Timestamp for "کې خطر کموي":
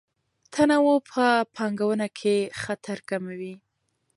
2.19-3.53